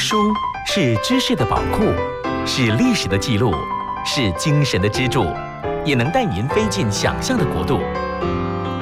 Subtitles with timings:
[0.00, 0.32] 书
[0.66, 1.84] 是知识的宝库，
[2.46, 3.52] 是历史的记录，
[4.02, 5.26] 是精神的支柱，
[5.84, 7.80] 也能带您飞进想象的国度。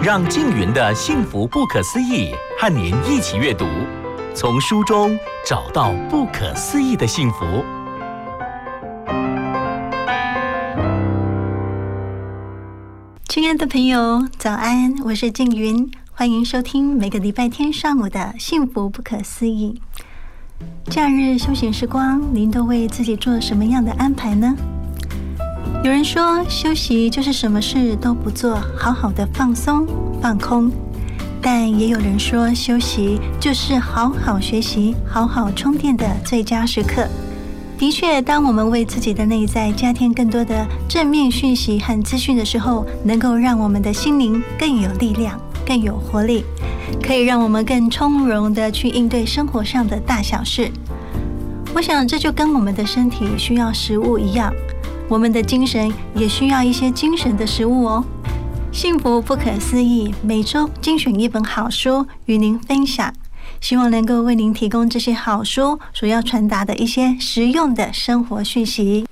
[0.01, 3.67] 让静云的幸福不可思议和您一起阅读，
[4.33, 7.65] 从书中找到不可思议的幸福。
[13.27, 14.95] 亲爱的朋友，早安！
[15.05, 19.83] 我是静云，欢迎收听每个礼拜天上午的《幸福不可思议》。
[20.89, 24.57] 假日休闲时光，您都为自己做什么样的安排呢？
[25.85, 29.87] 有人说，休息就是什么事都不做，好好的放松
[30.23, 30.71] 放空；
[31.43, 37.07] 但也有人说，休息就是好好学习、好好充电的最佳时刻。
[37.77, 46.45] 的确，当我们为自己的内在加添更多的正面讯息和资讯的时候，能够让我们的心灵更有力量、更有活力，
[47.03, 50.71] 可以让我们更从容的去应对生活上的大小事。
[51.75, 54.51] 我想，这就跟我们的身体需要食物一样，
[55.11, 58.03] 我们的精神也需要一些精神的食物哦。
[58.73, 63.13] 幸福不可思议，每周精选一本好书与您分享。
[63.61, 69.08] 希望能够为您提供这些好书所要传达的一些实用的生活讯息。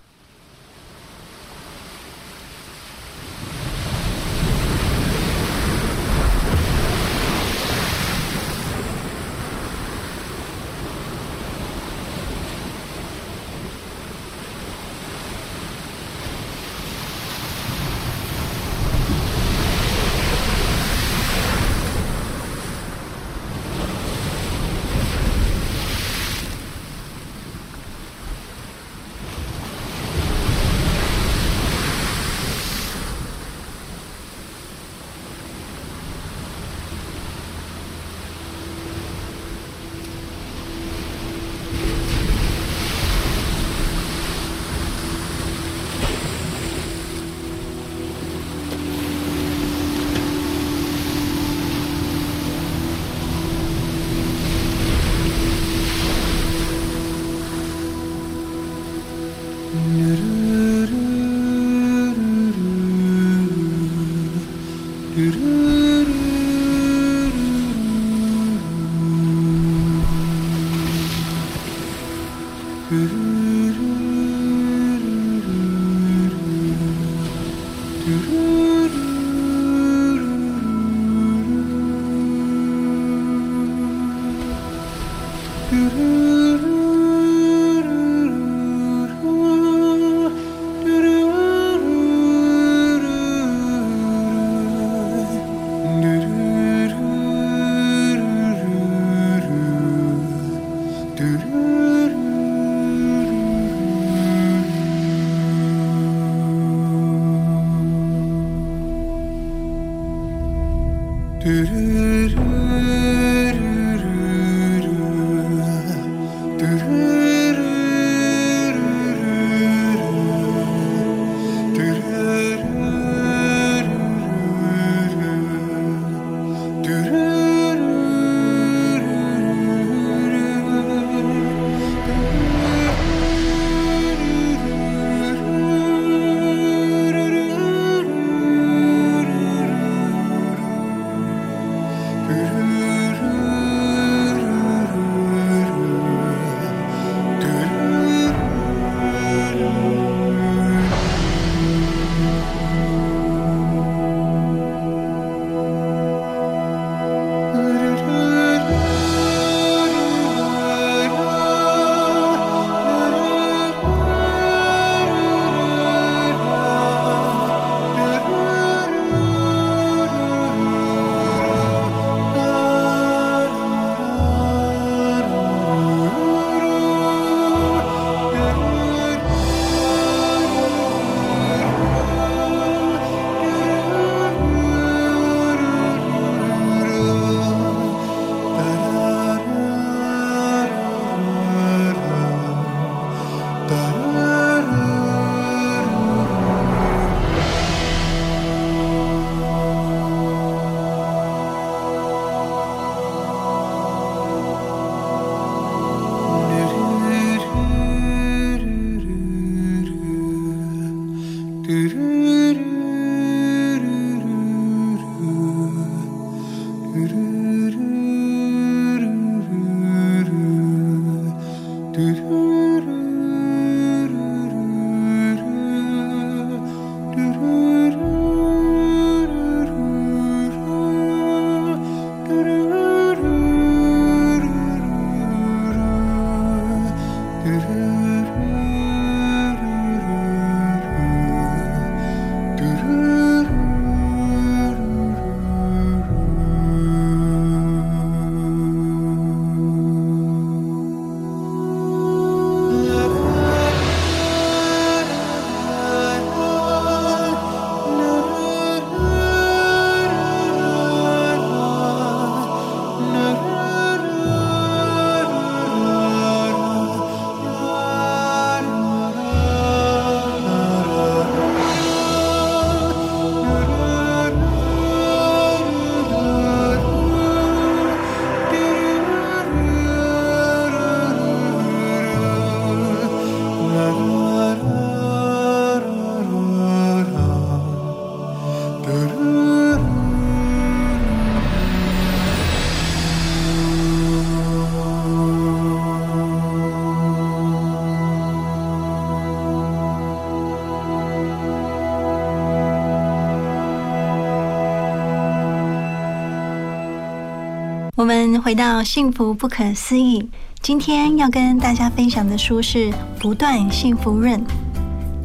[308.47, 310.31] 回到幸福不可思议。
[310.63, 314.39] 今天要跟大家分享的书是《不断幸福论》。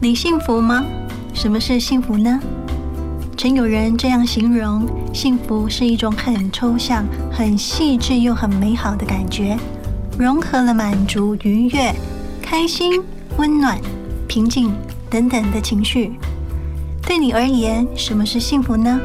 [0.01, 0.83] 你幸福吗？
[1.31, 2.39] 什么是幸福呢？
[3.37, 9.55] 曾有人这样形容：幸福是一种很抽象、很细致又很美好的感觉，
[10.17, 11.93] 融合了满足、愉悦、
[12.41, 13.03] 开心、
[13.37, 13.79] 温暖、
[14.27, 14.73] 平静
[15.11, 16.13] 等等的情绪。
[17.03, 18.99] 对你而言，什么是幸福呢？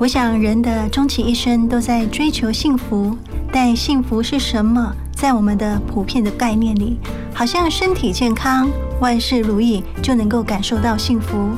[0.00, 3.18] 我想，人的终其一生都在追求幸福，
[3.50, 4.94] 但幸福是什么？
[5.12, 6.98] 在我们的普遍的概念里，
[7.34, 11.50] 好像身体健康、万事如意就能够感受到幸福，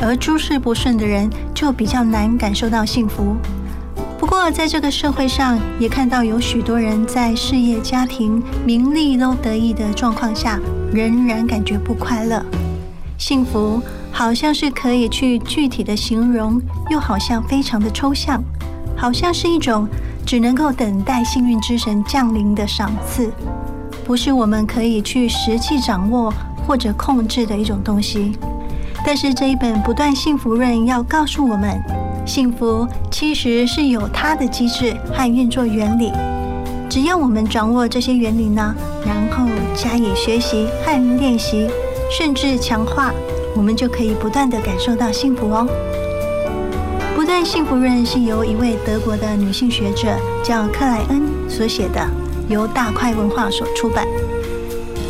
[0.00, 3.34] 而诸事不顺的人就比较难感受到幸福。
[4.20, 10.60] 不过，在这个社会上，也看到有许多人在事业、家庭、名利都得意的状况下，
[10.92, 12.40] 仍然感觉不快乐。
[13.18, 13.82] 幸福。
[14.12, 16.60] 好像是可以去具体的形容，
[16.90, 18.42] 又好像非常的抽象，
[18.96, 19.88] 好像是一种
[20.26, 23.32] 只能够等待幸运之神降临的赏赐，
[24.04, 26.32] 不是我们可以去实际掌握
[26.66, 28.32] 或者控制的一种东西。
[29.06, 31.82] 但是这一本《不断幸福论》要告诉我们，
[32.26, 36.12] 幸福其实是有它的机制和运作原理，
[36.90, 38.74] 只要我们掌握这些原理呢，
[39.06, 41.66] 然后加以学习和练习，
[42.10, 43.10] 甚至强化。
[43.56, 45.66] 我们就可以不断的感受到幸福哦。
[47.14, 52.06] 不断幸福论是由一位德国的女性学者叫克莱恩所写的，
[52.48, 54.06] 由大块文化所出版。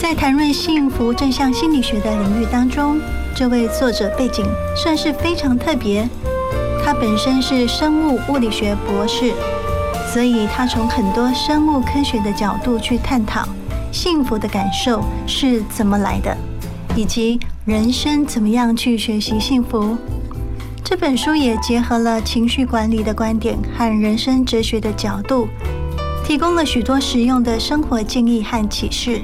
[0.01, 2.99] 在谈论幸福正向心理学的领域当中，
[3.37, 4.45] 这位作者背景
[4.75, 6.09] 算是非常特别。
[6.83, 9.33] 他本身是生物物理学博士，
[10.13, 13.47] 所以他从很多生物科学的角度去探讨
[13.93, 16.37] 幸福的感受是怎么来的。
[16.97, 17.39] 以及
[17.71, 19.97] 人生怎么样去学习幸福？
[20.83, 25.47] 这本书也结合了情绪管理的观点和人生哲学的角度，
[26.25, 29.23] 提供了许多实用的生活建议和启示，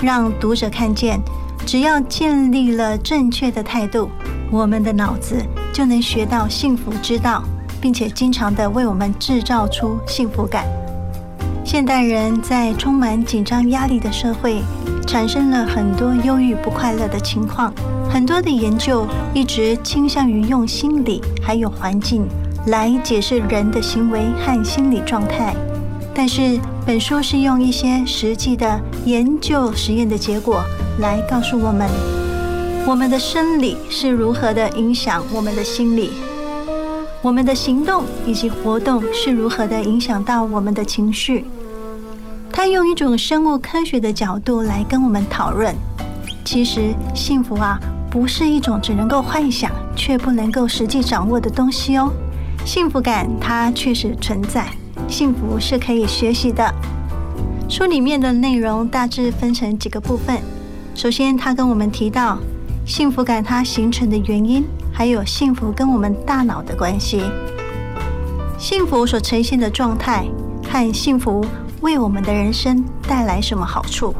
[0.00, 1.20] 让读者看见，
[1.66, 4.08] 只要建立了正确的态度，
[4.48, 7.42] 我们的脑子就能学到幸福之道，
[7.80, 10.64] 并且经常的为我们制造出幸福感。
[11.64, 14.62] 现代人在充满紧张压力的社会。
[15.06, 17.72] 产生了很多忧郁不快乐的情况，
[18.10, 22.26] 很多的研究一直倾向于用心理还有环境
[22.68, 25.54] 来解释人的行为和心理状态，
[26.14, 30.62] 但是本书是用一些实际的研究实验的结果
[31.00, 31.88] 来告诉我们，
[32.86, 36.10] 我们的生理是如何的影响我们的心理，
[37.20, 41.44] 我们的行动以及活动是如何的影响到我们的情绪。
[42.64, 45.74] 他用一种生物科学的角度来跟我们讨论，
[46.44, 47.76] 其实幸福啊，
[48.08, 52.12] 不是一种只能够幻想却不能够实际掌握的东西哦。
[52.64, 54.68] 幸福感它确实存在，
[55.08, 56.72] 幸福是可以学习的。
[57.68, 60.38] 书里面的内容大致分成几个部分。
[60.94, 62.38] 首先，他跟我们提到
[62.86, 67.24] 幸福感它形成的原因，还有幸福跟我们大脑的关系，
[68.56, 70.24] 幸福所呈现的状态
[70.70, 71.44] 和幸福。
[71.82, 74.14] 为我们的人生带来什么好处？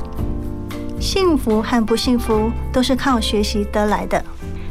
[1.01, 4.23] 幸福和不幸福都是靠学习得来的。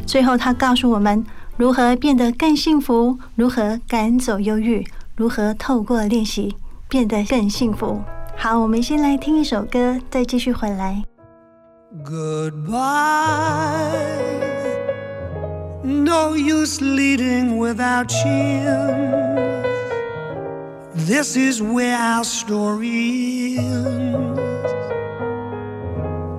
[0.06, 1.26] 最后，他告诉我们
[1.58, 6.56] 如何变得更幸福，如何赶走忧郁，如何透过练习
[6.88, 8.02] 变得更幸福。
[8.38, 11.04] 好，我们先来听一首歌，再继续回来。
[12.06, 12.72] Goodbye.
[15.84, 19.31] No use leading without you.
[20.94, 24.42] This is where our story ends.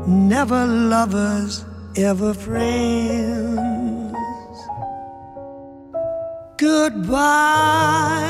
[0.06, 1.64] Never lovers,
[1.96, 4.14] ever friends.
[6.58, 8.28] Goodbye.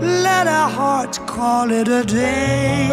[0.00, 2.88] Let our hearts call it a day.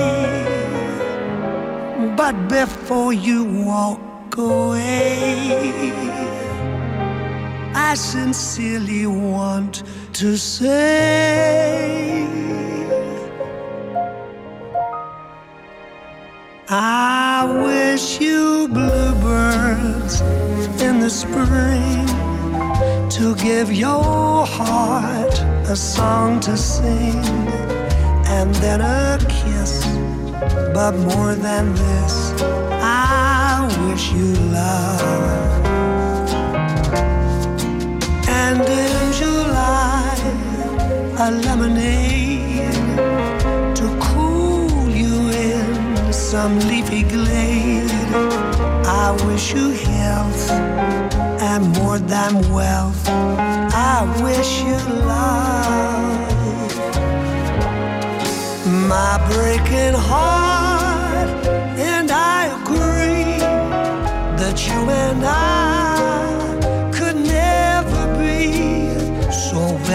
[2.17, 5.89] But before you walk away,
[7.89, 9.81] I sincerely want
[10.13, 12.24] to say
[16.69, 20.22] I wish you bluebirds
[20.79, 22.05] in the spring
[23.10, 27.25] to give your heart a song to sing
[28.38, 29.84] and then a kiss.
[30.75, 32.39] But more than this,
[32.84, 35.69] I wish you love.
[41.22, 42.74] A lemonade
[43.76, 47.92] to cool you in some leafy glade.
[48.86, 50.50] I wish you health
[51.42, 53.04] and more than wealth.
[53.10, 56.30] I wish you love.
[58.88, 61.30] My breaking heart,
[61.78, 63.40] and I agree
[64.40, 65.69] that you and I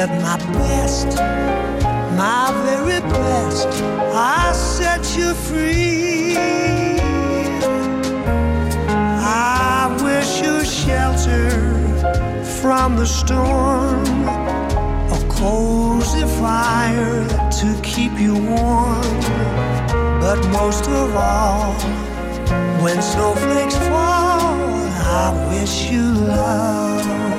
[0.04, 1.16] With my best,
[2.14, 3.68] my very best,
[4.12, 6.36] I set you free.
[8.76, 11.48] I wish you shelter
[12.60, 17.26] from the storm, a cozy fire
[17.60, 19.20] to keep you warm.
[20.20, 21.72] But most of all,
[22.82, 24.84] when snowflakes fall,
[25.22, 27.33] I wish you love.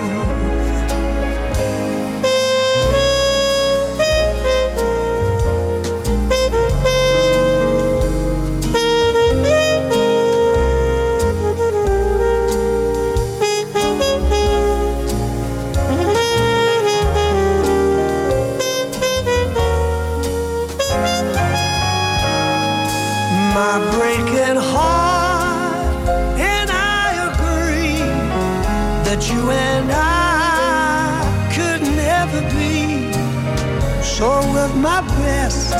[34.86, 35.74] My best,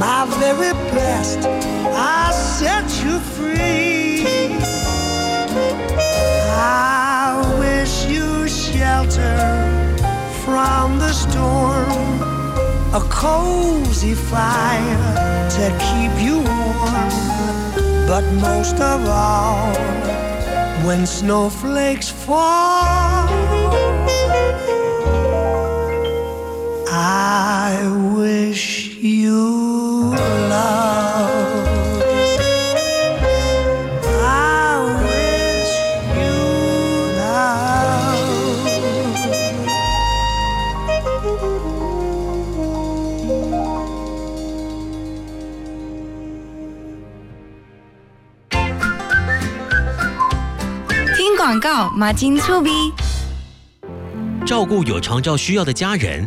[0.00, 1.40] my very best,
[1.92, 4.24] I set you free.
[6.56, 9.36] I wish you shelter
[10.42, 11.90] from the storm
[13.00, 17.10] a cozy fire to keep you warm.
[18.10, 19.74] But most of all,
[20.86, 23.28] when snowflakes fall,
[26.98, 27.76] I
[28.14, 30.14] wish you
[30.48, 31.28] love.
[34.22, 35.74] I wish
[36.16, 36.32] you
[37.18, 38.16] love.
[51.14, 52.70] 听广告，马金粗逼。
[54.46, 56.26] 照顾有长照需要的家人，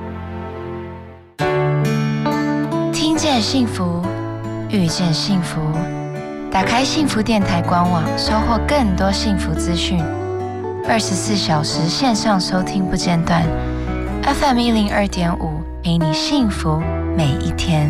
[3.31, 4.01] 见幸福，
[4.69, 5.61] 遇见幸福。
[6.51, 10.03] 打开幸福电台官网，收获更多幸福资讯。
[10.85, 13.41] 二十四小时线上收听不间断
[14.23, 16.81] ，FM 一零二点五，陪你幸福
[17.15, 17.89] 每一天。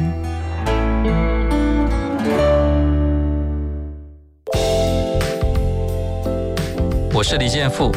[7.15, 7.91] 我是李健富，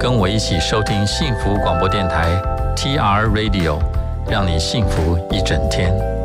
[0.00, 2.28] 跟我一起收听幸福广播电台
[2.74, 3.78] TR Radio，
[4.28, 6.17] 让你幸福一整天。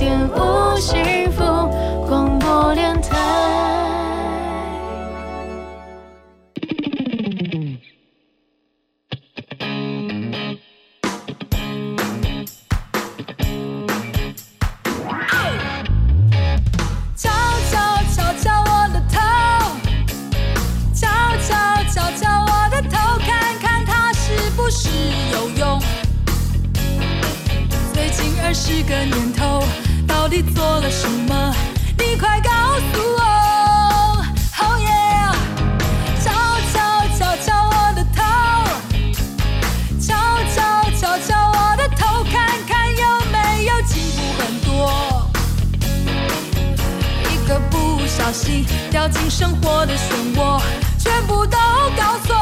[0.00, 1.42] 零二点五幸福
[2.06, 3.37] 广播电台。
[48.90, 50.60] 掉进生活的漩涡，
[50.98, 51.56] 全部都
[51.96, 52.34] 搞错。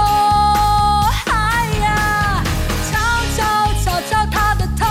[1.33, 2.43] 哎呀，
[2.91, 2.97] 敲
[3.37, 3.43] 敲
[3.83, 4.85] 敲敲他的头，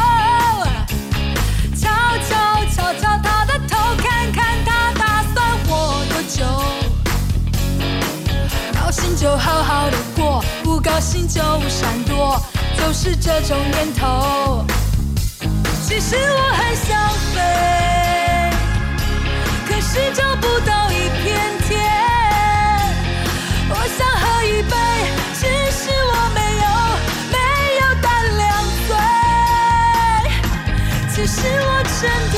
[1.75, 1.87] 敲
[2.27, 6.45] 敲敲敲他的头，看看他打算活多久。
[8.73, 12.39] 高兴就好好的过，不高兴就闪躲，
[12.77, 14.65] 就是这种念头。
[15.87, 17.41] 其实我很想飞。
[19.67, 20.84] 可是找不到
[21.25, 21.33] 一片
[21.67, 21.73] 天。
[23.67, 24.73] 我想喝一杯，
[25.33, 25.41] 只
[25.71, 26.65] 是我没有
[27.31, 27.37] 没
[27.81, 28.45] 有胆量
[28.85, 28.89] 醉。
[31.09, 32.01] 其实我真
[32.31, 32.35] 的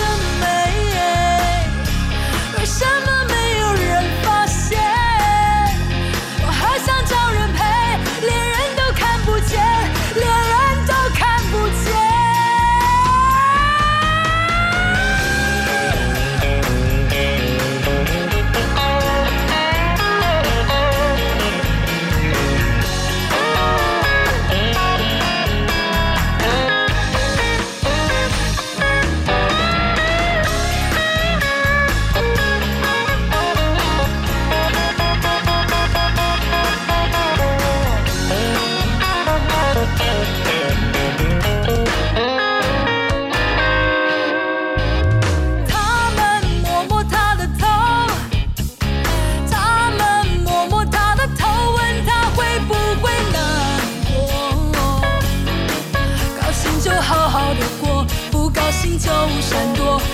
[58.98, 60.07] 就闪躲。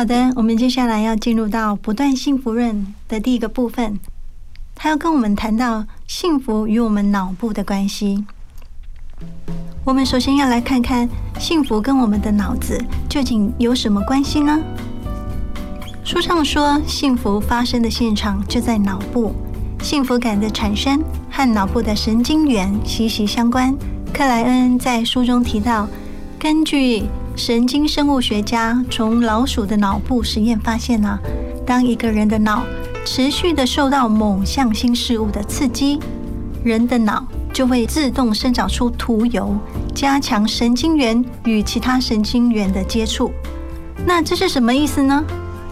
[0.00, 4.00] 好的，我们接下来要进入到不断幸福论的第一个部分，
[4.74, 8.24] 他要跟我们谈到幸福与我们脑部的关系。
[9.84, 11.06] 我们首先要来看看
[11.38, 14.58] 幸福跟我们的脑子究竟有什么关系呢？
[16.02, 19.34] 书上说，幸福发生的现场就在脑部，
[19.82, 23.76] 幸福感的产生和脑部的神经元息息相关。
[24.14, 25.86] 克莱恩在书中提到，
[26.38, 27.02] 根据
[27.36, 31.18] 神经生物学家从老鼠的脑部实验发现呢、
[31.66, 32.62] 当一个人的脑
[33.04, 35.98] 持续的受到某项新事物的刺激，
[36.62, 39.56] 人的脑就会自动生长出涂油，
[39.94, 43.32] 加强神经元与其他神经元的接触。
[44.04, 45.24] 那这是什么意思呢？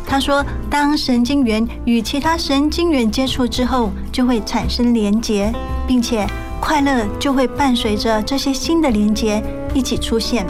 [0.06, 5.52] 他说，当神经元与其他神经元接触之后，就会产生连结，
[5.86, 6.26] 并且
[6.60, 9.42] 快乐就会伴随着这些新的连结
[9.74, 10.46] 一起出现。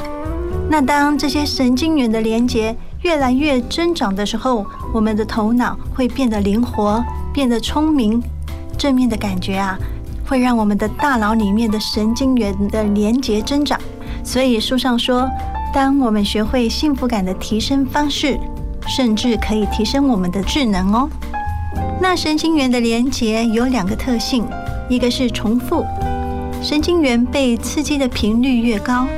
[0.70, 7.02] 那当这些神经元的连接越来越增长的时候，我们的头脑会变得灵活，
[7.32, 8.22] 变得聪明。
[8.76, 9.76] 正面的感觉啊，
[10.24, 13.80] 会让我们的大脑里面的神经元的连接增长。
[14.22, 15.28] 所以书上说，
[15.74, 18.38] 当我们学会幸福感的提升方式，
[18.86, 21.08] 甚至可以提升我们的智能哦。
[22.00, 24.46] 那神经元的连接有两个特性，
[24.88, 25.84] 一个是重复，
[26.62, 29.08] 神经元被刺激的频率越高，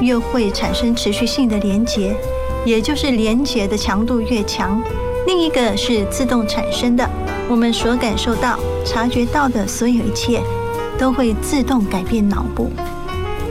[0.00, 2.16] 越会产生持续性的连结，
[2.64, 4.82] 也就是连结的强度越强。
[5.26, 7.08] 另一个是自动产生的，
[7.48, 10.42] 我们所感受到、察觉到的所有一切，
[10.98, 12.70] 都会自动改变脑部。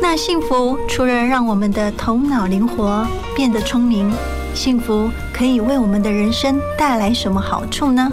[0.02, 3.06] 那幸福除了让我们的头脑灵活，
[3.36, 4.12] 变得聪明，
[4.54, 8.10] 幸福可以为我们的人生带来什么好处呢？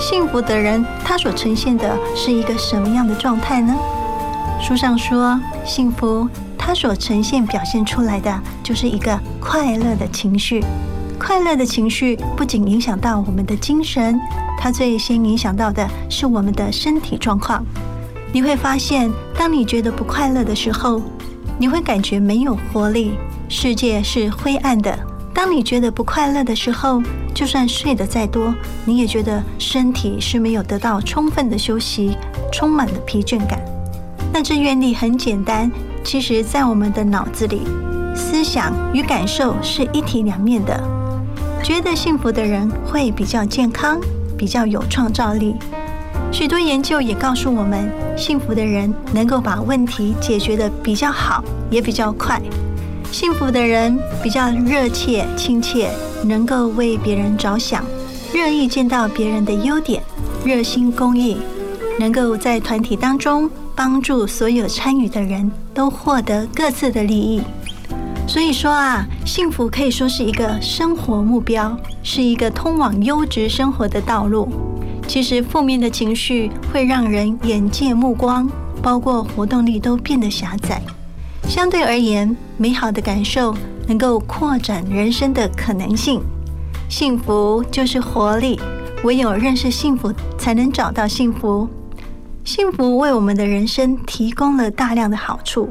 [0.00, 3.76] 幸福的人，他所呈现的是一个什么样的状态呢？
[4.60, 6.28] 书上说，幸福
[6.64, 10.64] 它所呈现、表现出来的就是一个快乐的情绪。
[11.18, 14.18] 快乐的情绪不仅影响到我们的精神，
[14.60, 17.64] 它最先影响到的是我们的身体状况。
[18.32, 21.02] 你会发现，当你觉得不快乐的时候，
[21.58, 23.14] 你会感觉没有活力，
[23.48, 24.96] 世界是灰暗的。
[25.34, 27.02] 当你觉得不快乐的时候，
[27.34, 32.16] 就算睡得再多，你也觉得身体是没有得到充分的休息，
[32.52, 33.60] 充满了疲倦感。
[34.32, 35.70] 那这原理很简单，
[36.04, 37.62] 其实在我们的脑子里，
[38.14, 40.78] 思想与感受是一体两面的。
[41.62, 44.00] 觉得幸福的人会比较健康，
[44.36, 45.54] 比较有创造力。
[46.32, 52.40] 许多研究也告诉我们，幸福的人能够把问题解决得比较好，也比较快。
[53.10, 55.90] 幸福的人比较热切、亲切，
[56.24, 57.84] 能够为别人着想，
[58.32, 60.02] 乐意见到别人的优点，
[60.44, 61.36] 热心公益，
[61.98, 67.42] 能够在团体当中帮助所有参与的人都获得各自的利益。
[68.26, 74.48] 所以说啊，幸福可以说是一个生活目标，是一个通往优质生活的道路。
[75.08, 78.48] 其实，负面的情绪会让人眼界、目光，
[78.80, 80.80] 包括活动力都变得狭窄。
[81.48, 83.54] 相对而言，美好的感受
[83.88, 86.22] 能够扩展人生的可能性。
[86.88, 88.60] 幸福就是活力，
[89.02, 91.68] 唯有认识幸福，才能找到幸福。
[92.44, 95.68] 幸福为我们的人生提供了大量的好处。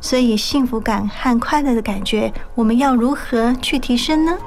[0.00, 4.38] 所以，幸福感和快乐的感觉，我们要如何去提升呢？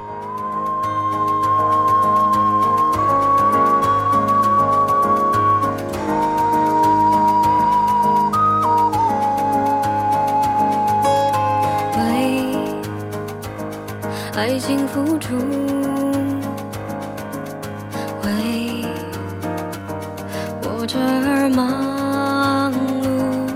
[20.82, 23.46] 我这儿忙碌，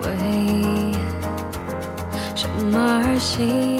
[0.00, 0.08] 为
[2.34, 3.71] 什么而辛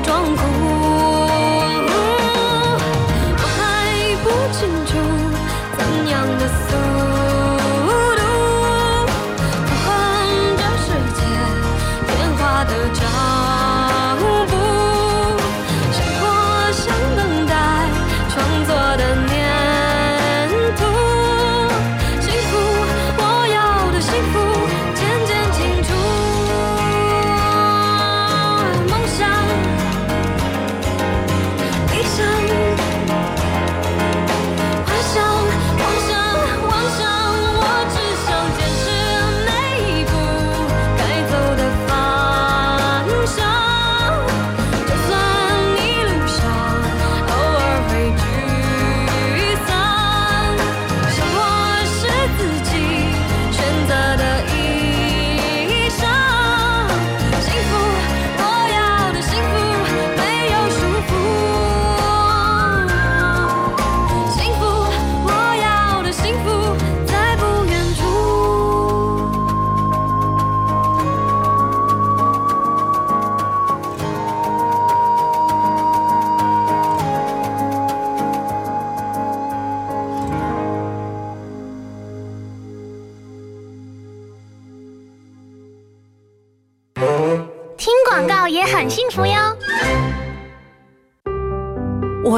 [0.00, 0.47] 装酷。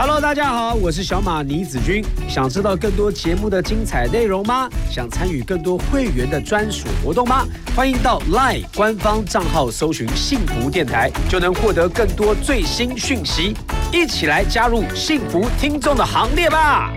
[0.00, 2.04] Hello，大家好，我是小马倪子君。
[2.28, 4.68] 想知道更多节目的精彩内容吗？
[4.88, 7.44] 想参与更多会员的专属活动吗？
[7.74, 13.56] 欢迎到 LINE 官方账号搜寻“幸福电台”，就能获得更多最新讯息。
[13.92, 16.92] 一起来加入幸福听众的行列吧！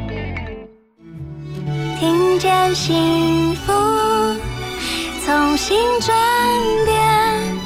[1.99, 3.73] 听见幸福，
[5.25, 6.15] 从心转
[6.85, 7.57] 变，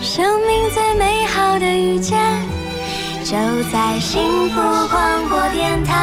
[0.00, 2.18] 生命最美好的遇见，
[3.32, 3.38] 就
[3.72, 5.94] 在幸福广播电台。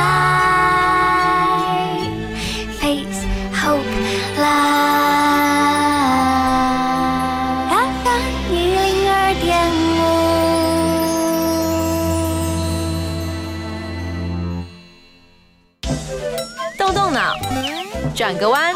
[2.80, 3.84] Face Hope
[4.36, 4.50] Live
[7.70, 8.82] FM 一零
[9.14, 9.46] 二点
[15.84, 15.86] 五。
[16.80, 17.38] 动动脑，
[18.16, 18.74] 转个弯，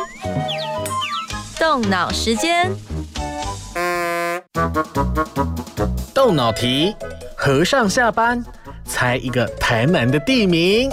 [1.58, 2.72] 动脑时间。
[6.13, 6.96] 动脑题：
[7.36, 8.44] 和尚下班，
[8.86, 10.89] 猜一个台南的地名。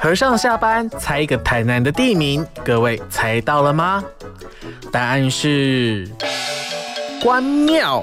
[0.00, 4.02] 和尚下班，猜一个台南的地名，各位猜到了吗？
[4.90, 6.08] 答案是
[7.22, 8.02] 关庙。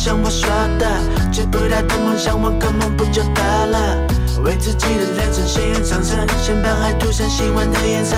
[0.00, 0.86] 像我说的，
[1.30, 3.98] 追不到的梦想，我个梦不就得了？
[4.42, 8.16] 为自己的人生鲜艳上升，先把爱涂上喜欢的颜色。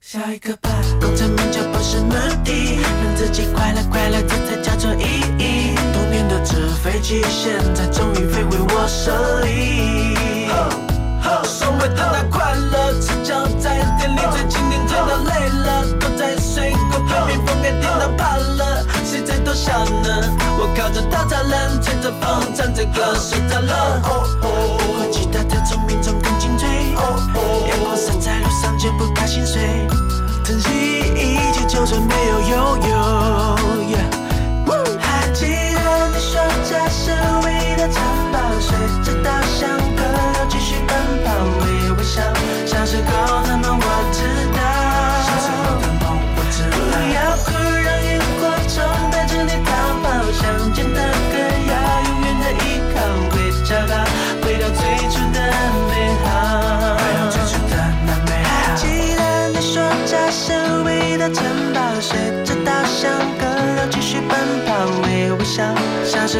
[0.00, 2.12] 下一个吧，功成名就不是目
[2.44, 5.74] 的，让自己快乐快乐，这才叫做意义。
[5.92, 6.54] 童年的纸
[6.84, 9.10] 飞机，现在终于飞回我手
[9.42, 10.46] 里。
[11.42, 18.29] 所谓的那快乐，赤脚在店里最经典，甜到累了，躲在水果被蜜蜂给叮到怕，
[19.54, 20.36] 谁在偷笑呢？
[20.58, 24.00] 我靠着稻草人，吹着风，唱着歌，睡着了。
[24.04, 26.68] 哦哦不管其他的聪明中更精粹，
[27.68, 29.88] 阳光洒在路上就不怕心碎，
[30.44, 30.68] 珍惜
[31.16, 33.79] 一切，就算没有拥有。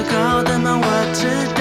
[0.05, 1.60] 高的梦，我知道。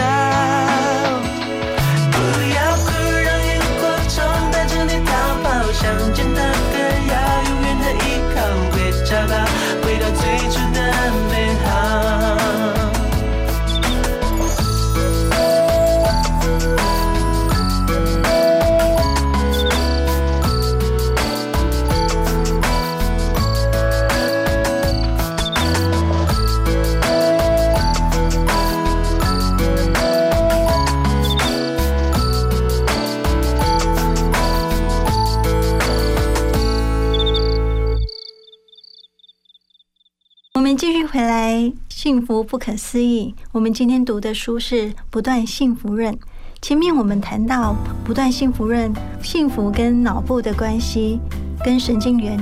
[42.10, 43.36] 幸福不可思议。
[43.52, 46.12] 我们今天读的书是《不断幸福论》。
[46.60, 48.92] 前面我们谈到《不断幸福论》，
[49.22, 51.20] 幸福跟脑部的关系，
[51.64, 52.36] 跟神经元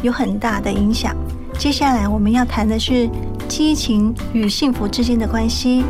[0.00, 1.14] 有很大的影响。
[1.58, 3.06] 接下来我们要谈的是
[3.46, 5.84] 激情与幸福之间的关系。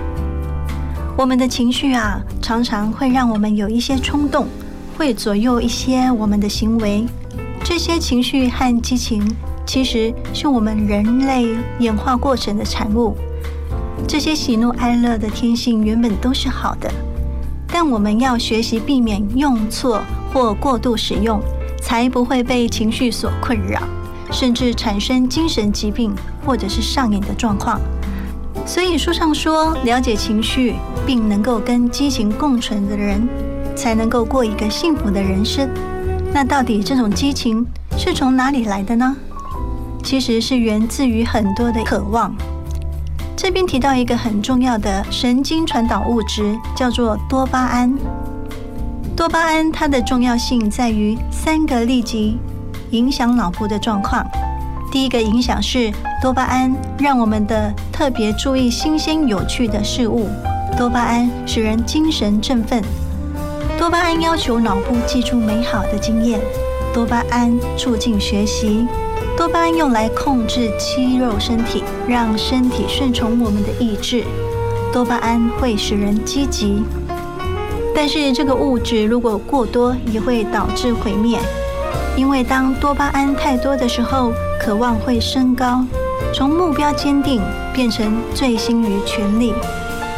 [1.16, 4.48] 我们的情绪啊，常常会让我们有一些冲动，
[4.96, 7.06] 会左右一些我们的行为。
[7.62, 9.22] 这些情绪和激情，
[9.68, 13.14] 其实是我们人类演化过程的产物。
[14.08, 16.90] 这些喜怒哀乐的天性原本都是好的，
[17.66, 20.00] 但我们要学习避免用错
[20.32, 21.38] 或过度使用，
[21.82, 23.82] 才不会被情绪所困扰，
[24.32, 26.14] 甚至产生精神疾病
[26.46, 27.78] 或者是上瘾的状况。
[28.64, 30.76] 所以书上说，了解情绪
[31.06, 33.28] 并能够跟激情共存的人，
[33.76, 35.68] 才能够过一个幸福的人生。
[36.32, 37.66] 那到底这种激情
[37.98, 39.14] 是从哪里来的呢？
[40.08, 42.34] 其实是源自于很多的渴望。
[43.36, 47.94] 这边提到一个很重要的神经传导物质，叫做多巴胺。
[49.14, 52.38] 多巴胺它的重要性在于三个立即
[52.92, 54.26] 影响脑部的状况。
[54.90, 55.92] 第一个影响是
[56.22, 60.26] 多巴胺让我们的特别注意新鲜有趣的事物，
[60.78, 62.82] 多巴胺使人精神振奋。
[63.78, 66.40] 多巴胺要求脑部记住美好的经验，
[66.94, 68.86] 多巴胺促进学习，
[69.38, 74.24] 多巴胺用来控制肌肉身体，让身体顺从我们的意志。
[74.92, 76.82] 多巴胺会使人积极，
[77.94, 81.38] 但是这个物质如果过多，也会导致毁灭。
[82.16, 85.84] 因为当多巴胺太多的时候，渴望会升高，
[86.34, 87.40] 从目标坚定
[87.72, 89.54] 变成醉心于权力，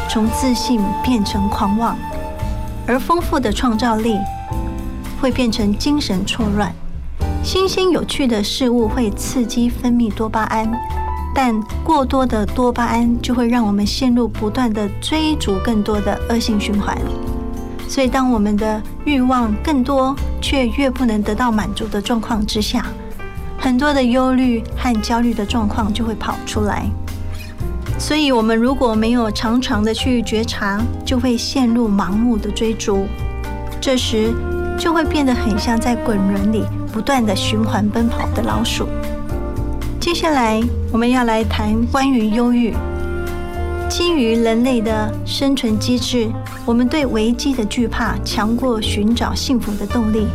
[0.08, 1.94] 从自信变成狂妄。
[2.86, 4.16] 而丰富的创造力
[5.20, 6.74] 会变成精神错乱。
[7.42, 10.70] 新鲜有趣的事物会刺激分泌多巴胺，
[11.34, 16.96] 但过多的多巴胺就会让我们陷入不断的追逐更多的恶性循环。
[17.88, 22.86] 所以，当我们的欲望更多，却越不能得到满足的状况之下，
[23.58, 26.86] 很多的忧虑和焦虑的状况就会跑出来。
[27.98, 33.06] 所以，我们如果没有常常的去觉察，就会陷入盲目的追逐，
[33.80, 34.32] 这时
[34.78, 38.86] 就会变得很像在滚轮里不断的循环奔跑的老鼠。
[39.98, 40.60] 接下来，
[40.92, 42.74] 我们要来谈关于忧郁。
[43.88, 46.30] 基于人类的生存机制，
[46.64, 50.26] 我们对危机的惧怕强过寻找幸福的动力。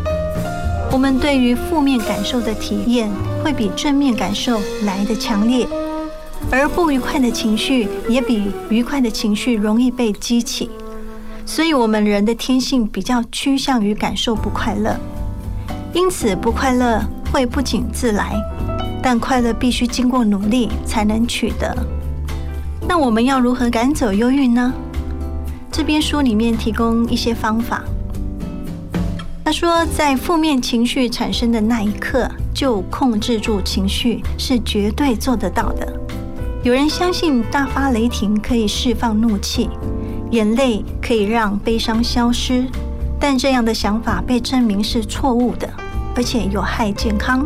[0.92, 3.10] 我们对于负面感受的体验
[3.44, 5.68] 会比正面感受来得强烈。
[6.52, 10.70] 而不愉快的情绪也比愉快的情绪容易被激起，
[11.44, 14.96] 所以我们人的天性比较趋向于感受不快乐，
[15.96, 18.36] 因此不快乐会不请自来，
[19.02, 21.74] 但快乐必须经过努力才能取得。
[22.86, 24.74] 那我们要如何赶走忧郁呢？
[25.72, 27.82] 这边书里面提供一些方法。
[29.46, 35.88] 他说，在负面情绪产生的那一刻，就控制住情绪，是绝对做得到的。
[36.62, 39.70] 有人相信大发雷霆可以释放怒气，
[40.32, 42.66] 眼泪可以让悲伤消失，
[43.20, 45.70] 但这样的想法被证明是错误的，
[46.16, 47.46] 而且有害健康。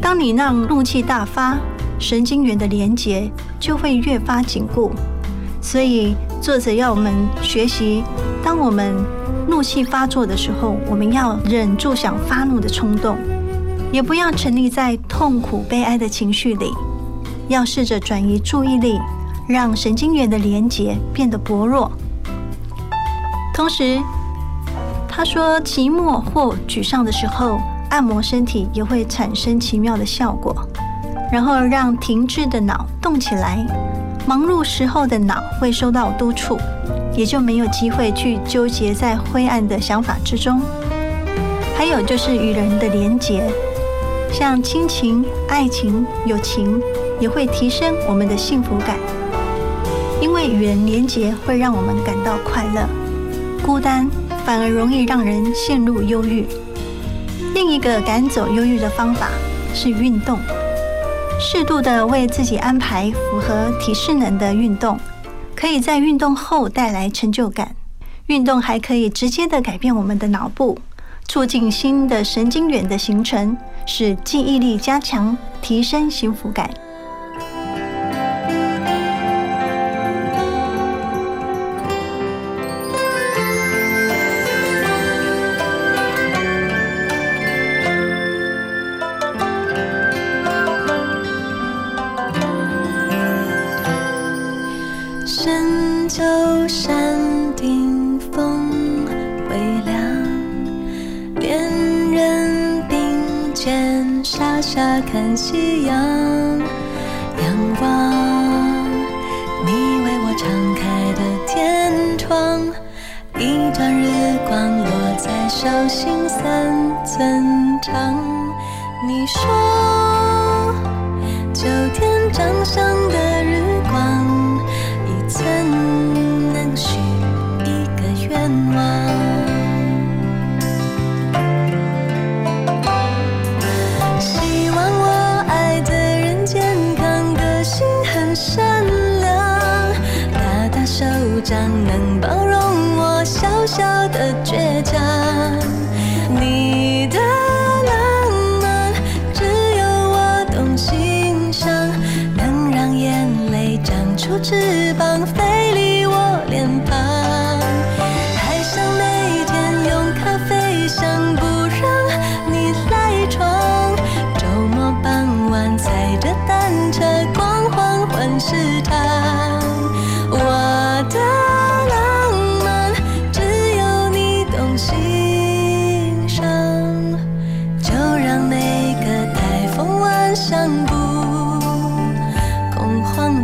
[0.00, 1.56] 当你让怒气大发，
[1.98, 3.30] 神经元的连结
[3.60, 4.90] 就会越发紧固。
[5.60, 8.02] 所以作者要我们学习，
[8.42, 8.92] 当我们
[9.46, 13.16] 怒气发作的时候，我们要忍住想发怒的冲动，
[13.92, 16.72] 也不要沉溺在痛苦悲哀的情绪里。
[17.48, 18.98] 要试着转移注意力，
[19.46, 21.90] 让神经元的连结变得薄弱。
[23.52, 24.00] 同时，
[25.22, 27.60] 他说，寂寞或沮丧的时候，
[27.90, 30.52] 按摩身体也会产生奇妙的效果，
[31.30, 33.64] 然后让停滞的脑动起来。
[34.26, 36.58] 忙碌时候的脑会受到督促，
[37.14, 40.60] 也就没有机会去纠结在灰暗的想法之中。
[41.78, 43.48] 还有就是与人的连结，
[44.32, 46.82] 像亲情、爱情、友情。
[47.20, 48.96] 也会提升我们的幸福感。
[50.20, 52.88] 因为与人连结会让我们感到快乐，
[53.64, 54.10] 孤单
[54.44, 56.46] 反而容易让人陷入忧郁。
[57.54, 59.28] 另一个赶走忧郁的方法
[59.74, 60.38] 是运动，
[61.38, 64.98] 适度的为自己安排符合体适能的运动，
[65.54, 67.74] 可以在运动后带来成就感。
[68.26, 70.78] 运动还可以直接的改变我们的脑部，
[71.28, 76.70] 促进新的神经元的形成，使记忆力加强，提升幸福感。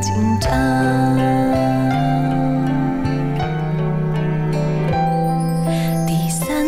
[0.01, 0.51] 紧张。
[6.07, 6.65] 第三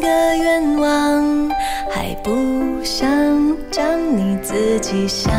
[0.00, 0.06] 个
[0.36, 1.50] 愿望，
[1.90, 2.30] 还不
[2.82, 3.08] 想
[3.70, 5.32] 将你自己想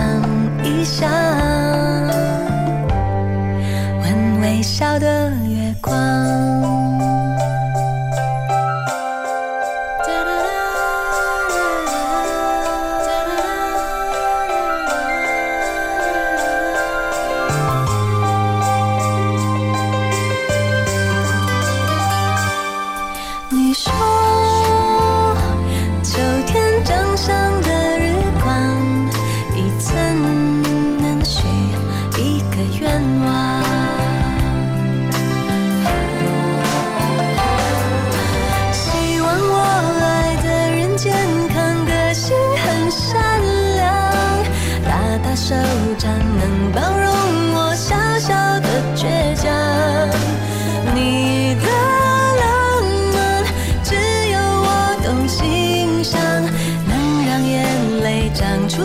[0.64, 1.10] 一想，
[4.02, 5.23] 问微笑的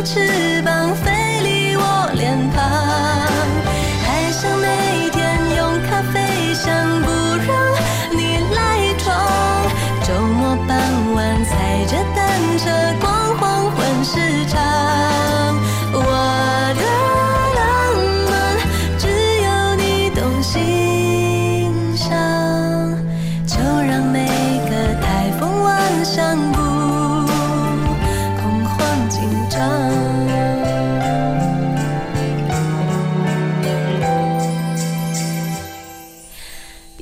[0.09, 0.58] 是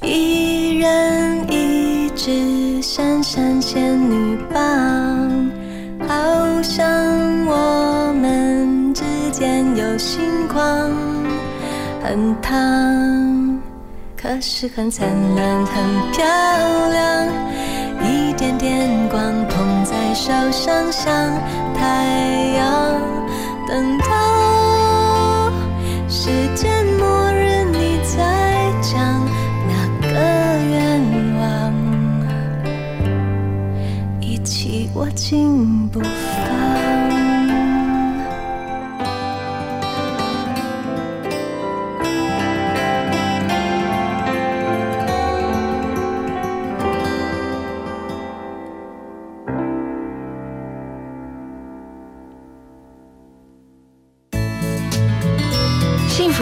[0.03, 5.51] 一人一支闪闪仙女棒，
[6.07, 6.87] 好像
[7.47, 10.91] 我们之间有星光，
[12.03, 13.59] 很烫，
[14.17, 16.25] 可是很灿烂，很漂
[16.91, 17.27] 亮。
[18.03, 21.13] 一点点光捧在手上，像
[21.77, 23.17] 太阳。
[23.67, 25.53] 等到
[26.09, 26.76] 时间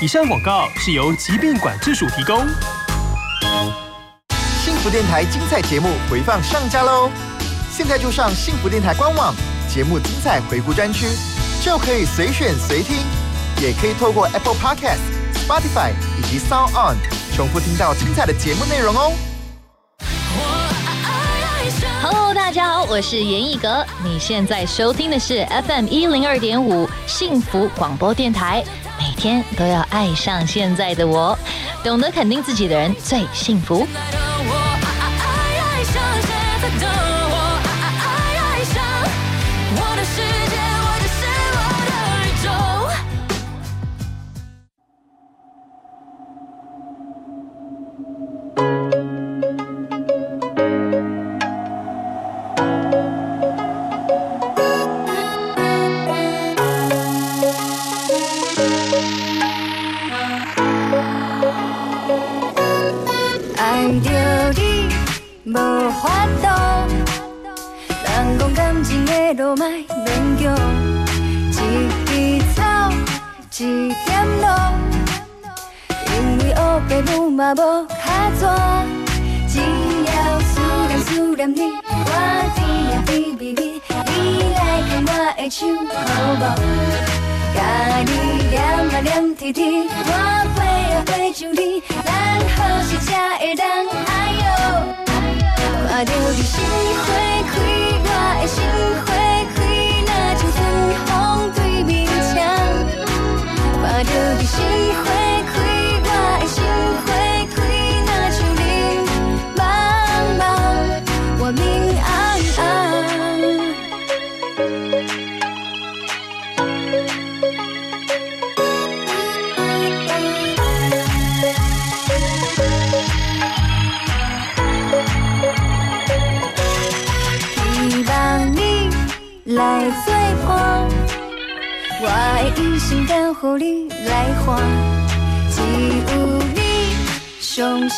[0.00, 2.44] 以上广告是由疾病管制署提供。
[4.62, 7.08] 幸福电台精彩节目回放上架喽！
[7.70, 9.32] 现在就上幸福电台官网，
[9.68, 11.06] 节目精彩回顾专区，
[11.62, 12.96] 就可以随选随听，
[13.62, 14.98] 也可以透过 Apple Podcast、
[15.32, 16.96] Spotify 以及 Sound On
[17.36, 19.12] 重复听到精彩的节目内容哦。
[22.02, 23.86] Hello，大家好，我是严艺格。
[24.02, 28.62] 你现在收听的是 FM 一零二点五幸福广播电台。
[29.24, 31.38] 天都要爱上现在的我，
[31.82, 33.86] 懂得肯定自己的人最幸福。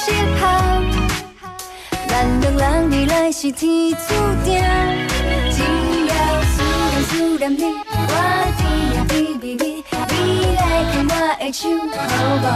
[0.06, 0.42] 上适合。
[2.08, 4.62] 咱两人未来是天注定，
[5.50, 5.58] 只
[6.06, 6.54] 要思
[6.90, 8.14] 念思念你，我
[8.56, 8.62] 甜
[8.94, 9.62] 呀甜蜜蜜，
[10.10, 10.14] 你
[10.56, 10.60] 来
[10.92, 12.00] 牵我的手好
[12.42, 12.46] 无？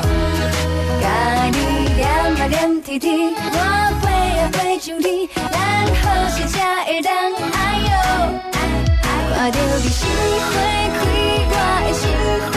[1.00, 1.04] 甲
[1.50, 1.58] 你
[1.96, 3.56] 念啊念天天，我
[4.00, 4.04] 飞
[4.38, 5.54] 啊飞上你，咱
[6.00, 7.10] 好时才会当
[7.52, 7.92] 哎哟。
[9.34, 9.98] 看着你心
[10.38, 10.48] 花
[10.94, 11.00] 开，
[11.50, 12.02] 我的心
[12.52, 12.54] 花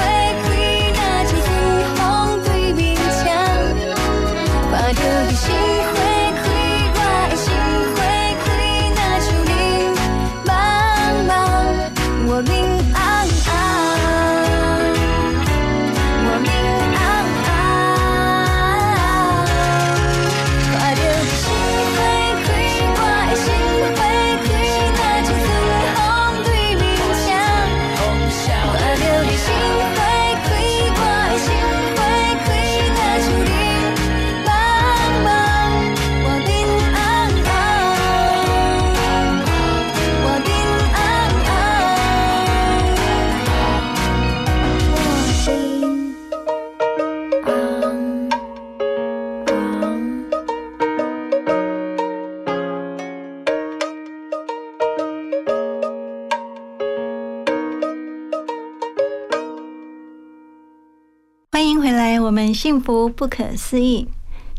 [62.54, 64.08] 幸福不可思议。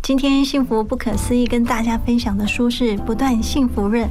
[0.02, 4.04] 今天幸福不可思议跟大家分享的书是《不断幸福论》。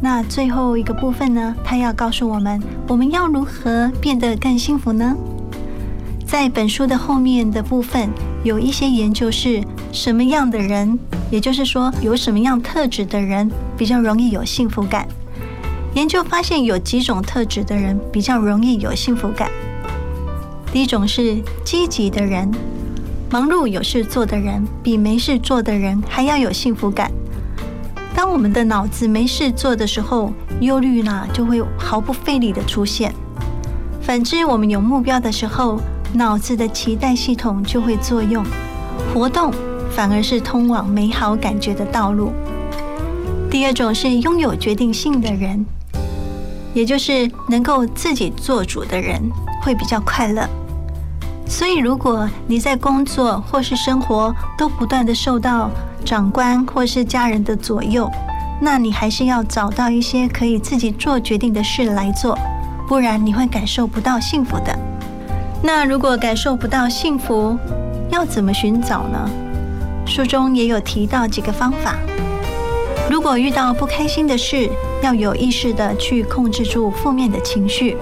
[0.00, 5.16] 那最后一个部分呢，他要告诉我们，我们要如何变得更幸福呢？
[6.26, 8.10] 在本书的后面的部分，
[8.42, 9.62] 有一些研究是
[9.92, 10.98] 什么样的人，
[11.30, 15.06] 也就是说，有什么样特质的人比较容易有幸福感。
[15.94, 19.48] 研究发现，有几种特质的人比较容易有幸福感。
[20.72, 22.50] 第一种是积极的人，
[23.28, 27.10] 忙碌有事做的人比没事做的人还要有幸福感。
[28.14, 33.12] 当我们的脑子没事做的时候，忧虑呢就会毫不费力的出现。
[34.00, 35.80] 反之，我们有目标的时候，
[36.14, 38.44] 脑子的期待系统就会作用，
[39.12, 39.52] 活动
[39.90, 42.32] 反而是通往美好感觉的道路。
[43.50, 45.66] 第二种是拥有决定性的人，
[46.72, 49.20] 也就是能够自己做主的人，
[49.62, 50.48] 会比较快乐。
[51.48, 55.70] 所以，如果你在工作或是生活都不断的受到
[56.04, 58.10] 长官或是家人的左右，
[58.60, 62.36] 那你还是要找到一些可以自己做决定的事来做，
[62.88, 64.76] 不然你会感受不到幸福的。
[65.62, 67.56] 那如果感受不到幸福，
[68.10, 69.30] 要怎么寻找呢？
[70.04, 71.94] 书中也有提到几个方法。
[73.08, 74.68] 如果遇到不开心的事，
[75.00, 77.96] 要有意识的去控制住负面的情绪。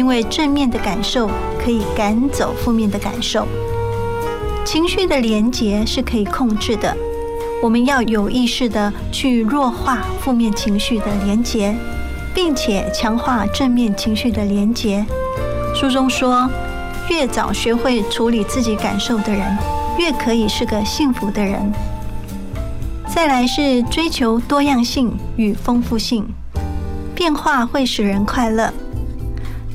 [0.00, 1.28] 因为正面的感受
[1.62, 3.46] 可以赶走负面的感受，
[4.64, 6.96] 情绪的连结是可以控制的。
[7.62, 11.76] 我们要有意识的去弱化负面情绪的连结，
[12.34, 15.04] 并且强化正面情绪的连结。
[15.74, 16.48] 书中说，
[17.10, 19.54] 越早学会处理自己感受的人，
[19.98, 21.70] 越可以是个幸福的人。
[23.06, 26.26] 再来是追求多样性与丰富性，
[27.14, 28.72] 变化会使人快乐。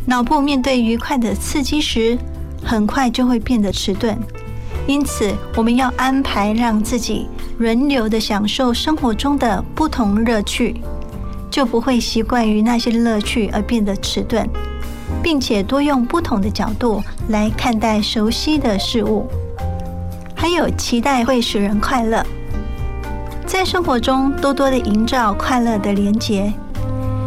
[0.08, 2.18] 脑部面对愉快的刺激时，
[2.64, 4.18] 很快就会变得迟钝。
[4.88, 7.28] 因此，我们要安排让自己
[7.58, 10.76] 轮流的享受生活中的不同乐趣，
[11.49, 14.47] 就不会习惯于那些乐趣而变得迟钝，
[15.24, 19.28] 并且多用不同的角度来看待熟悉的事物。
[20.36, 22.24] 还有，期待会使人快乐，
[23.47, 26.53] 在生活中多多的营造快乐的连结，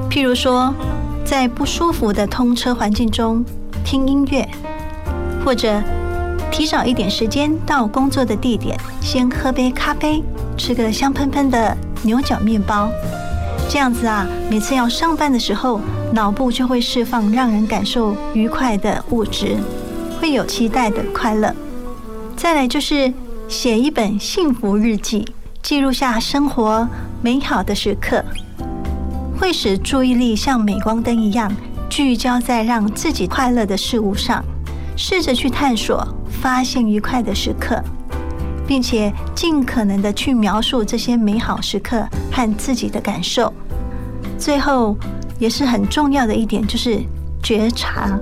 [0.09, 0.72] 譬如说。
[1.29, 3.45] 在不舒服的通车环境中
[3.85, 4.49] 听音乐，
[5.45, 5.79] 或者
[6.51, 10.24] 提早一点时间到工作的地点，先喝杯咖啡，
[10.57, 12.91] 吃个香喷喷的牛角面包。
[13.68, 15.83] 这样子啊，每次要上班的时候，
[16.14, 19.55] 脑部就会释放让人感受愉快的物质，
[20.18, 21.55] 会有期待的快乐。
[22.39, 23.12] 再来就是
[23.49, 25.26] 写一本幸福日记，
[25.62, 26.89] 记录下生活
[27.20, 28.24] 美好的时刻。
[29.39, 31.51] 会使注意力像镁光灯一样
[31.89, 34.45] 聚焦在让自己快乐的事物上，
[34.97, 36.07] 试着去探索、
[36.43, 37.80] 发现愉快的时刻，
[38.66, 43.53] 并且尽可能的去描述这些美好时刻和自己的感受。
[44.36, 44.97] 最后，
[45.39, 47.01] 也是很重要的一点，就是
[47.43, 48.18] 觉察。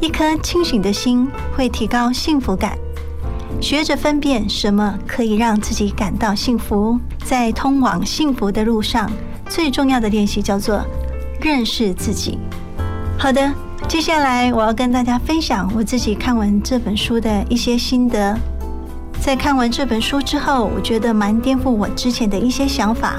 [0.00, 2.78] 一颗清醒的心会提高幸福感。
[3.60, 9.10] 学着分辨什么可以让自己感到幸福，在通往幸福的路上。
[9.48, 10.84] 最重要的练习叫做
[11.40, 12.38] 认识自己。
[13.18, 13.52] 好的，
[13.88, 18.38] 接下来我要跟大家分享我自己看完这本书的一些心得。
[19.20, 23.16] 在看完这本书之后，我觉得蛮颠覆我之前的一些想法，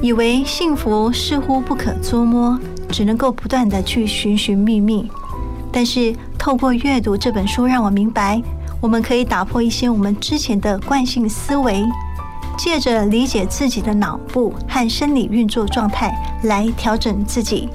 [0.00, 2.58] 以为幸福似乎不可捉摸，
[2.88, 5.10] 只能够不断的去寻寻觅觅。
[5.70, 8.40] 但是透过阅读这本书，让我明白，
[8.80, 11.84] 我们可以打破一些我们之前的惯性思维。
[12.56, 16.12] 借着理解自己的脑部和生理运作状态
[16.44, 17.68] 来调整自己、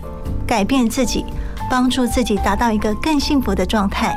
[0.48, 1.26] 改变自己，
[1.70, 4.16] 帮助自己达到一个更幸福的状态。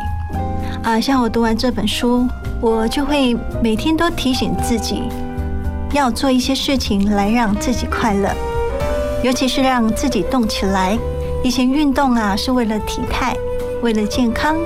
[0.83, 2.27] 啊，像我读完这本书，
[2.61, 5.03] 我就会每天都提醒自己
[5.93, 8.31] 要做一些事情来让自己快乐，
[9.23, 10.99] 尤其是让自己动起来。
[11.45, 13.37] 以前运动啊是为了体态、
[13.83, 14.57] 为了健康，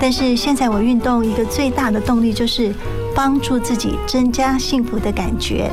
[0.00, 2.72] 但是现在我运动一个最大的动力就是。
[3.16, 5.70] 帮助自己增加幸福的感觉。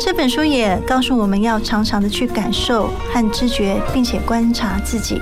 [0.00, 5.20] 这本书也告诉我们要常常的去感受和知觉，并且观察自己，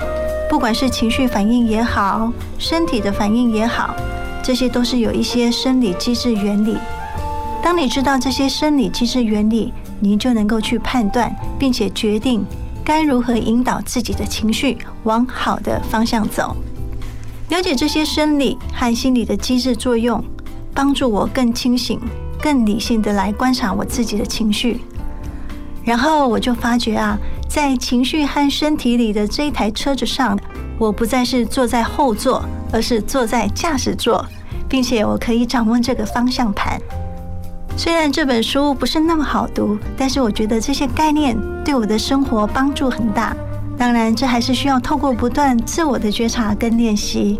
[0.49, 3.95] 不管是情绪反应也好，身体的反应也好，
[4.41, 6.75] 这些都是有一些生理机制原理。
[7.61, 12.43] 当你知道这些生理机制原理，你就能够去判断，并且决定
[12.83, 16.55] 该如何引导自己的情绪往好的方向走。
[17.49, 20.23] 了解这些生理和心理的机制作用。
[20.73, 21.99] 帮助我更清醒、
[22.41, 24.81] 更理性的来观察我自己的情绪，
[25.83, 27.17] 然后我就发觉啊，
[27.47, 30.37] 在情绪和身体里的这一台车子上，
[30.77, 34.25] 我不再是坐在后座，而是坐在驾驶座，
[34.67, 36.79] 并且我可以掌握这个方向盘。
[37.75, 43.35] 虽然这本书不是那么好读，但是我觉得这些概念对我的生活帮助很大。
[43.77, 47.39] 当然，这还是需要透过不断自我的觉察跟练习。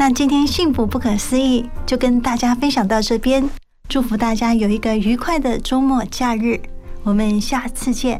[0.00, 3.46] 那今天幸福不可思议，就跟大家分享到这边。
[3.86, 6.58] 祝福大家有一个愉快的周末假日，
[7.02, 8.18] 我们下次见。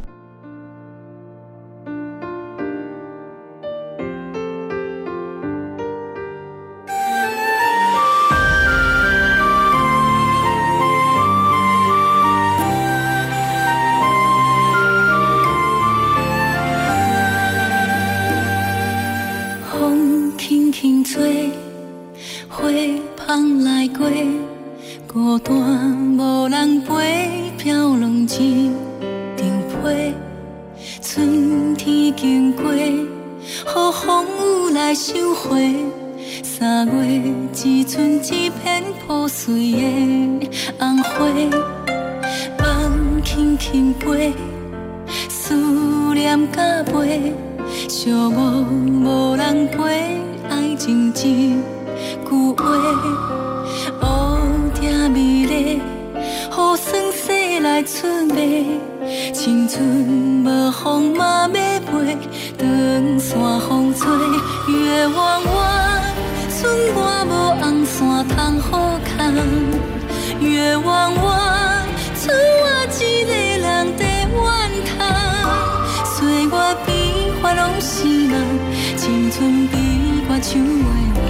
[79.31, 79.79] 村边
[80.27, 81.23] 我手袂软，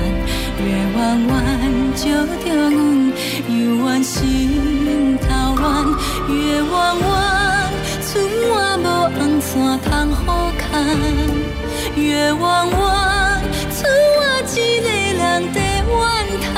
[0.58, 1.32] 月弯弯
[1.96, 2.02] 照
[2.44, 2.76] 着阮，
[3.48, 3.54] 犹
[3.86, 4.18] 原心
[5.22, 5.26] 头
[5.56, 5.62] 乱。
[6.28, 6.34] 月
[6.64, 7.72] 弯弯，
[8.02, 8.10] 村
[8.50, 9.50] 外无红线
[9.86, 10.62] 通好牵。
[11.96, 12.42] 月弯
[12.72, 12.82] 弯，
[13.72, 13.78] 村
[14.18, 15.22] 外一个人
[15.54, 15.94] 在怨
[16.42, 16.50] 叹。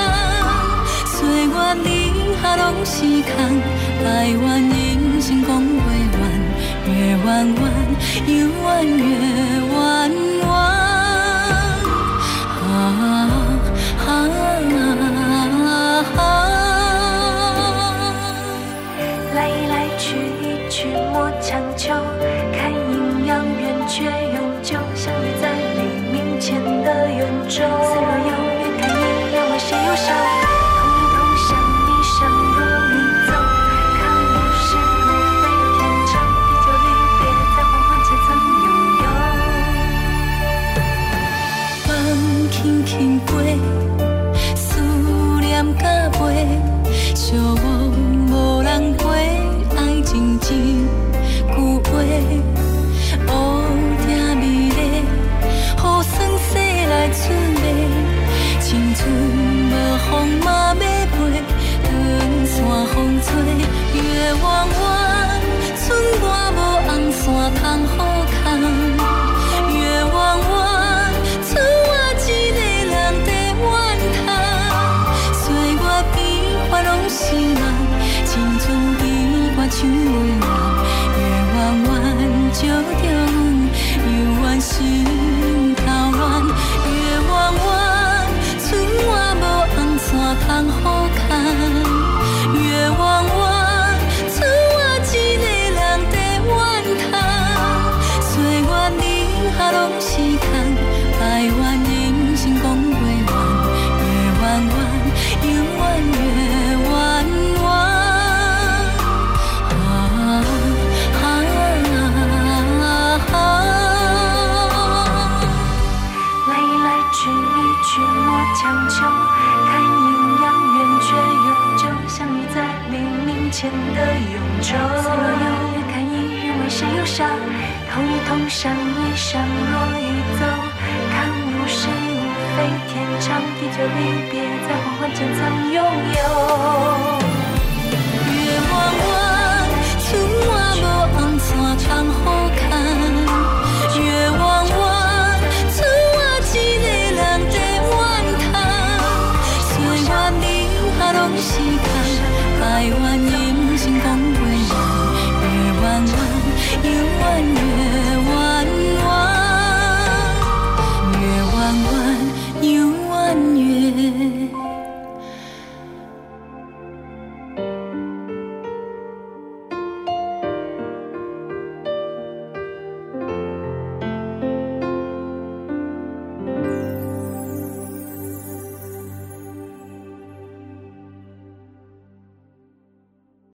[1.05, 1.85] 岁月里
[2.41, 3.35] 啊，拢是空，
[4.05, 5.91] 爱怨人生讲不完。
[6.87, 7.63] 月弯弯，
[8.27, 9.01] 犹原月
[9.75, 10.42] 弯。
[16.15, 16.23] 候
[19.35, 21.93] 来易来去易去莫强求
[22.53, 24.03] 看阴阳圆缺
[24.35, 25.81] 永久相约在黎
[26.11, 27.92] 明前的圆周